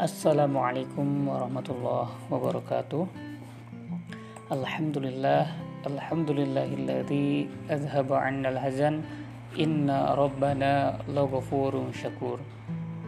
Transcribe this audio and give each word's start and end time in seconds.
Assalamualaikum 0.00 1.28
warahmatullahi 1.28 2.08
wabarakatuh. 2.32 3.04
Alhamdulillah 4.48 5.52
Alhamdulillahilladzi 5.84 7.44
azhaba 7.68 8.24
annal 8.24 8.56
hazan. 8.56 9.04
Inna 9.60 10.16
rabbana 10.16 10.96
laghafurun 11.04 11.92
syakur. 11.92 12.40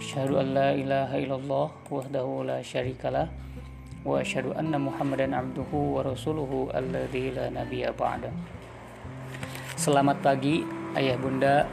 Asyhadu 0.00 0.40
an 0.40 0.56
la 0.56 0.72
ilaha 0.72 1.20
illallah 1.20 1.68
wahdahu 1.92 2.48
la 2.48 2.64
syarikalah. 2.64 3.28
Wa 4.00 4.24
asyhadu 4.24 4.56
anna 4.56 4.80
muhammadan 4.80 5.36
abduhu 5.36 6.00
wa 6.00 6.08
rasuluhu 6.08 6.72
alladzi 6.72 7.36
la 7.36 7.52
nabiyya 7.52 7.92
ba'da. 7.92 8.32
Selamat 9.76 10.24
pagi 10.24 10.64
ayah 10.96 11.20
bunda 11.20 11.68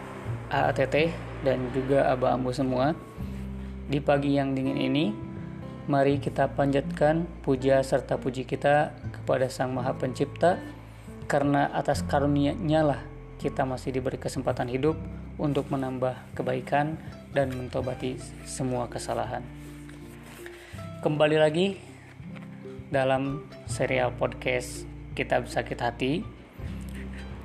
AATT 0.52 1.08
dan 1.48 1.72
juga 1.72 2.04
abah 2.12 2.36
ambu 2.36 2.52
semua 2.52 2.92
di 3.86 4.02
pagi 4.02 4.34
yang 4.34 4.58
dingin 4.58 4.82
ini, 4.82 5.14
mari 5.86 6.18
kita 6.18 6.50
panjatkan 6.58 7.30
puja 7.46 7.86
serta 7.86 8.18
puji 8.18 8.42
kita 8.50 8.98
kepada 9.14 9.46
Sang 9.46 9.78
Maha 9.78 9.94
Pencipta 9.94 10.58
karena 11.30 11.70
atas 11.70 12.02
karunia-Nya 12.02 12.82
lah 12.82 13.02
kita 13.38 13.62
masih 13.62 13.94
diberi 13.94 14.18
kesempatan 14.18 14.74
hidup 14.74 14.98
untuk 15.38 15.70
menambah 15.70 16.18
kebaikan 16.34 16.98
dan 17.30 17.54
mentobati 17.54 18.18
semua 18.50 18.90
kesalahan. 18.90 19.46
Kembali 21.06 21.38
lagi 21.38 21.78
dalam 22.90 23.46
serial 23.70 24.18
podcast 24.18 24.90
Kitab 25.14 25.46
Sakit 25.46 25.78
Hati. 25.78 26.14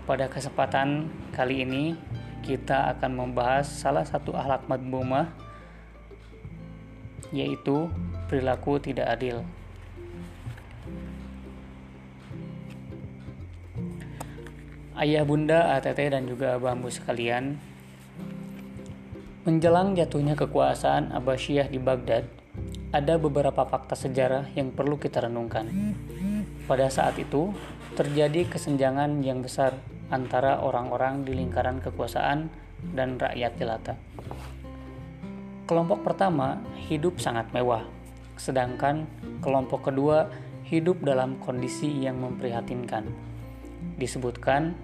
Pada 0.08 0.32
kesempatan 0.32 1.12
kali 1.36 1.68
ini 1.68 1.92
kita 2.40 2.96
akan 2.96 3.28
membahas 3.28 3.68
salah 3.68 4.08
satu 4.08 4.32
akhlak 4.32 4.64
madmumah 4.64 5.49
yaitu 7.30 7.90
perilaku 8.26 8.78
tidak 8.82 9.10
adil. 9.10 9.42
Ayah 15.00 15.24
bunda 15.24 15.80
ATT 15.80 16.12
dan 16.12 16.28
juga 16.28 16.60
bambu 16.60 16.92
sekalian, 16.92 17.56
menjelang 19.48 19.96
jatuhnya 19.96 20.36
kekuasaan 20.36 21.16
Abbasiyah 21.16 21.72
di 21.72 21.80
Baghdad, 21.80 22.28
ada 22.92 23.16
beberapa 23.16 23.64
fakta 23.64 23.96
sejarah 23.96 24.52
yang 24.52 24.76
perlu 24.76 25.00
kita 25.00 25.24
renungkan. 25.24 25.72
Pada 26.68 26.92
saat 26.92 27.16
itu, 27.16 27.56
terjadi 27.96 28.44
kesenjangan 28.52 29.24
yang 29.24 29.40
besar 29.40 29.80
antara 30.12 30.60
orang-orang 30.60 31.24
di 31.24 31.32
lingkaran 31.32 31.80
kekuasaan 31.80 32.52
dan 32.92 33.16
rakyat 33.16 33.52
jelata. 33.56 33.94
Kelompok 35.70 36.02
pertama 36.02 36.58
hidup 36.90 37.22
sangat 37.22 37.46
mewah, 37.54 37.86
sedangkan 38.34 39.06
kelompok 39.38 39.86
kedua 39.86 40.26
hidup 40.66 40.98
dalam 41.06 41.38
kondisi 41.38 41.86
yang 41.86 42.18
memprihatinkan. 42.18 43.06
Disebutkan 43.94 44.74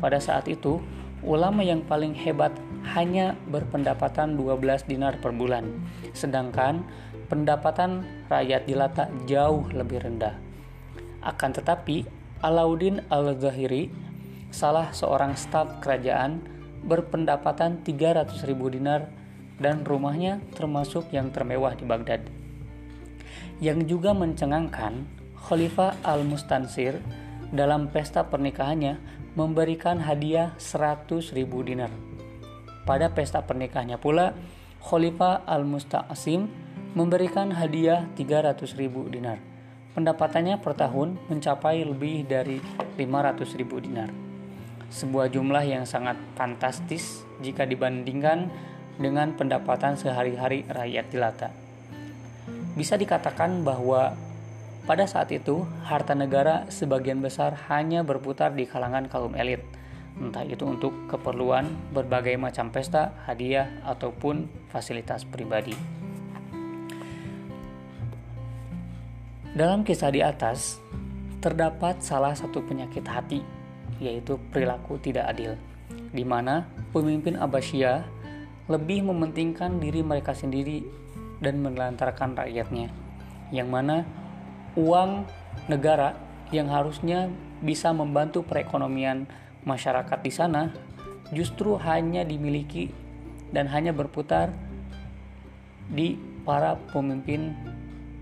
pada 0.00 0.16
saat 0.16 0.48
itu, 0.48 0.80
ulama 1.20 1.60
yang 1.60 1.84
paling 1.84 2.16
hebat 2.16 2.56
hanya 2.96 3.36
berpendapatan 3.52 4.40
12 4.40 4.88
dinar 4.88 5.20
per 5.20 5.36
bulan, 5.36 5.76
sedangkan 6.16 6.88
pendapatan 7.28 8.08
rakyat 8.32 8.64
jelata 8.64 9.12
jauh 9.28 9.68
lebih 9.76 10.08
rendah. 10.08 10.40
Akan 11.20 11.52
tetapi, 11.52 12.08
Alauddin 12.40 13.04
Al-Zahiri, 13.12 13.92
salah 14.48 14.88
seorang 14.96 15.36
staf 15.36 15.84
kerajaan, 15.84 16.40
berpendapatan 16.80 17.84
300 17.84 18.48
ribu 18.48 18.72
dinar 18.72 19.20
dan 19.60 19.84
rumahnya 19.84 20.40
termasuk 20.56 21.12
yang 21.12 21.28
termewah 21.28 21.76
di 21.76 21.84
Baghdad. 21.84 22.24
Yang 23.60 23.92
juga 23.92 24.16
mencengangkan, 24.16 25.04
Khalifah 25.36 26.00
Al-Mustansir 26.00 26.98
dalam 27.52 27.92
pesta 27.92 28.24
pernikahannya 28.24 28.96
memberikan 29.36 30.00
hadiah 30.00 30.56
100 30.56 31.36
ribu 31.36 31.60
dinar. 31.60 31.92
Pada 32.88 33.12
pesta 33.12 33.44
pernikahannya 33.44 34.00
pula, 34.00 34.32
Khalifah 34.80 35.44
Al-Musta'asim 35.44 36.48
memberikan 36.96 37.52
hadiah 37.52 38.08
300 38.16 38.80
ribu 38.80 39.06
dinar. 39.06 39.38
Pendapatannya 39.92 40.56
per 40.62 40.74
tahun 40.78 41.20
mencapai 41.28 41.84
lebih 41.84 42.24
dari 42.24 42.58
500 42.96 43.60
ribu 43.60 43.76
dinar. 43.78 44.08
Sebuah 44.90 45.30
jumlah 45.30 45.62
yang 45.66 45.84
sangat 45.86 46.18
fantastis 46.34 47.22
jika 47.38 47.62
dibandingkan 47.62 48.50
dengan 49.00 49.32
pendapatan 49.32 49.96
sehari-hari 49.96 50.68
rakyat 50.68 51.08
jelata. 51.08 51.48
Bisa 52.76 53.00
dikatakan 53.00 53.64
bahwa 53.64 54.14
pada 54.84 55.08
saat 55.08 55.32
itu 55.32 55.64
harta 55.88 56.12
negara 56.12 56.68
sebagian 56.68 57.24
besar 57.24 57.56
hanya 57.72 58.04
berputar 58.04 58.52
di 58.52 58.68
kalangan 58.68 59.08
kaum 59.08 59.32
elit, 59.32 59.64
entah 60.20 60.44
itu 60.44 60.68
untuk 60.68 60.92
keperluan 61.08 61.66
berbagai 61.96 62.36
macam 62.36 62.68
pesta, 62.68 63.16
hadiah, 63.24 63.72
ataupun 63.88 64.46
fasilitas 64.68 65.24
pribadi. 65.24 65.72
Dalam 69.50 69.82
kisah 69.82 70.14
di 70.14 70.22
atas, 70.22 70.78
terdapat 71.42 72.04
salah 72.04 72.36
satu 72.36 72.62
penyakit 72.62 73.02
hati, 73.08 73.40
yaitu 73.98 74.38
perilaku 74.54 74.96
tidak 75.02 75.26
adil, 75.32 75.58
di 76.14 76.22
mana 76.22 76.70
pemimpin 76.94 77.34
Abbasiyah 77.34 78.19
lebih 78.70 79.02
mementingkan 79.02 79.82
diri 79.82 80.06
mereka 80.06 80.30
sendiri 80.30 80.86
dan 81.42 81.58
menelantarkan 81.58 82.38
rakyatnya, 82.38 82.94
yang 83.50 83.66
mana 83.66 84.06
uang 84.78 85.26
negara 85.66 86.14
yang 86.54 86.70
harusnya 86.70 87.26
bisa 87.58 87.90
membantu 87.90 88.46
perekonomian 88.46 89.26
masyarakat 89.66 90.18
di 90.22 90.32
sana 90.32 90.70
justru 91.34 91.74
hanya 91.82 92.22
dimiliki 92.22 92.94
dan 93.50 93.66
hanya 93.66 93.90
berputar 93.90 94.54
di 95.90 96.14
para 96.46 96.78
pemimpin 96.94 97.52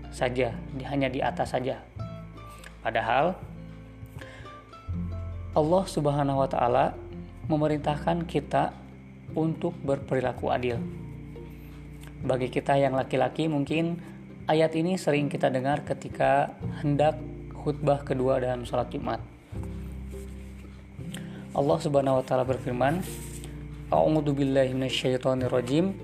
saja, 0.09 0.57
hanya 0.89 1.07
di 1.07 1.21
atas 1.21 1.53
saja. 1.53 1.85
Padahal 2.81 3.37
Allah 5.53 5.83
Subhanahu 5.85 6.41
wa 6.41 6.49
taala 6.49 6.97
memerintahkan 7.45 8.25
kita 8.25 8.73
untuk 9.35 9.77
berperilaku 9.83 10.49
adil. 10.49 10.77
Bagi 12.19 12.51
kita 12.51 12.75
yang 12.75 12.99
laki-laki 12.99 13.47
mungkin 13.47 13.99
ayat 14.49 14.75
ini 14.75 14.99
sering 14.99 15.31
kita 15.31 15.47
dengar 15.47 15.87
ketika 15.87 16.51
hendak 16.83 17.15
khutbah 17.53 18.03
kedua 18.03 18.43
dalam 18.43 18.67
sholat 18.67 18.91
Jumat. 18.91 19.21
Allah 21.55 21.77
Subhanahu 21.81 22.21
wa 22.21 22.23
taala 22.23 22.45
berfirman, 22.45 23.01
A'udzu 23.89 24.37
billahi 24.37 24.69
minasyaitonir 24.77 25.49
rajim. 25.49 25.97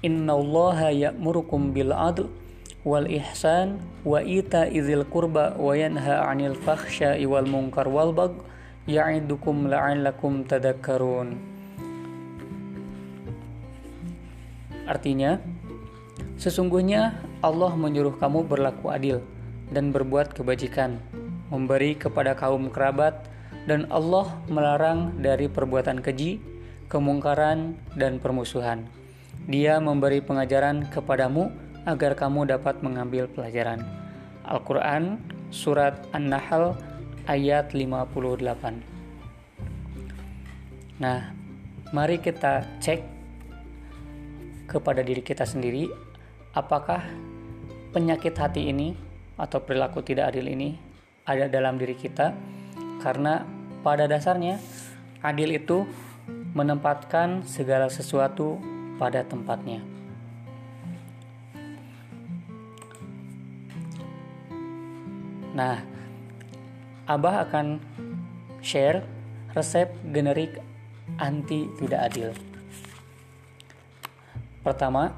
Innallaha 0.00 0.88
ya'murukum 0.90 1.76
bil 1.76 1.92
'adl 1.92 2.32
wal 2.82 3.04
ihsan 3.04 3.78
wa 4.02 4.18
ita'izil 4.24 5.04
qurba 5.06 5.54
wa 5.60 5.76
yanha 5.76 6.24
'anil 6.24 6.56
fakhsya'i 6.56 7.28
wal 7.28 7.46
munkar 7.46 7.86
wal 7.86 8.16
bagh 8.16 8.34
ya'idukum 8.88 9.68
la'allakum 9.68 10.48
tadhakkarun. 10.48 11.51
Artinya, 14.86 15.38
sesungguhnya 16.38 17.22
Allah 17.42 17.72
menyuruh 17.74 18.18
kamu 18.18 18.46
berlaku 18.46 18.90
adil 18.90 19.22
dan 19.70 19.94
berbuat 19.94 20.34
kebajikan, 20.36 20.98
memberi 21.48 21.94
kepada 21.96 22.34
kaum 22.34 22.68
kerabat, 22.68 23.26
dan 23.66 23.86
Allah 23.94 24.26
melarang 24.50 25.22
dari 25.22 25.46
perbuatan 25.46 26.02
keji, 26.02 26.42
kemungkaran, 26.90 27.78
dan 27.94 28.18
permusuhan. 28.18 28.86
Dia 29.46 29.78
memberi 29.82 30.22
pengajaran 30.22 30.90
kepadamu 30.90 31.50
agar 31.86 32.14
kamu 32.14 32.46
dapat 32.46 32.78
mengambil 32.82 33.26
pelajaran. 33.26 33.82
Al-Quran 34.46 35.18
Surat 35.52 36.08
An-Nahl 36.16 36.72
ayat 37.28 37.76
58 37.76 38.82
Nah, 41.02 41.34
mari 41.90 42.16
kita 42.22 42.64
cek 42.78 43.21
kepada 44.72 45.04
diri 45.04 45.20
kita 45.20 45.44
sendiri 45.44 45.92
apakah 46.56 47.04
penyakit 47.92 48.32
hati 48.32 48.72
ini 48.72 48.96
atau 49.36 49.60
perilaku 49.60 50.00
tidak 50.00 50.32
adil 50.32 50.48
ini 50.48 50.80
ada 51.28 51.46
dalam 51.52 51.76
diri 51.76 51.92
kita 51.92 52.32
karena 53.04 53.44
pada 53.84 54.08
dasarnya 54.08 54.56
adil 55.20 55.52
itu 55.52 55.84
menempatkan 56.56 57.44
segala 57.44 57.92
sesuatu 57.92 58.56
pada 58.96 59.24
tempatnya. 59.26 59.80
Nah, 65.52 65.84
Abah 67.04 67.44
akan 67.44 67.82
share 68.64 69.04
resep 69.52 69.90
generik 70.14 70.56
anti 71.20 71.68
tidak 71.76 72.00
adil. 72.08 72.30
Pertama, 74.62 75.10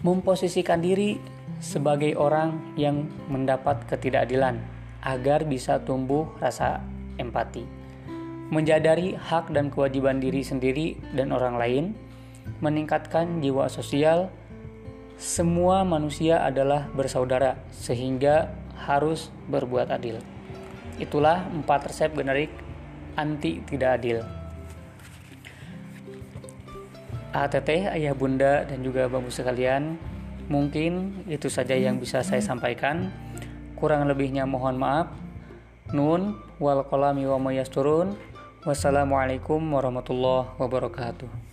memposisikan 0.00 0.80
diri 0.80 1.20
sebagai 1.60 2.16
orang 2.16 2.72
yang 2.80 3.04
mendapat 3.28 3.84
ketidakadilan 3.84 4.56
agar 5.04 5.44
bisa 5.44 5.76
tumbuh 5.84 6.32
rasa 6.40 6.80
empati, 7.20 7.68
menjadari 8.48 9.12
hak 9.16 9.52
dan 9.52 9.68
kewajiban 9.68 10.16
diri 10.16 10.40
sendiri 10.40 10.96
dan 11.12 11.36
orang 11.36 11.60
lain, 11.60 11.84
meningkatkan 12.64 13.44
jiwa 13.44 13.68
sosial. 13.68 14.32
Semua 15.20 15.84
manusia 15.84 16.40
adalah 16.40 16.88
bersaudara, 16.96 17.60
sehingga 17.76 18.56
harus 18.88 19.28
berbuat 19.52 19.92
adil. 19.92 20.16
Itulah 20.96 21.44
empat 21.52 21.92
resep 21.92 22.16
generik 22.16 22.48
anti 23.20 23.60
tidak 23.68 24.00
adil. 24.00 24.39
ATT, 27.30 27.86
ayah 27.94 28.10
bunda 28.10 28.66
dan 28.66 28.82
juga 28.82 29.06
bapak 29.06 29.30
sekalian, 29.30 29.94
mungkin 30.50 31.22
itu 31.30 31.46
saja 31.46 31.78
yang 31.78 32.02
bisa 32.02 32.26
saya 32.26 32.42
sampaikan. 32.42 33.14
Kurang 33.78 34.10
lebihnya 34.10 34.44
mohon 34.50 34.76
maaf. 34.76 35.14
Nun 35.94 36.38
wal 36.58 36.82
kolami 36.86 37.26
wa 37.30 37.38
mayasturun. 37.38 38.18
Wassalamualaikum 38.66 39.62
warahmatullahi 39.62 40.58
wabarakatuh. 40.58 41.49